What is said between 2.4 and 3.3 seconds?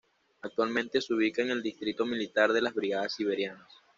de las brigadas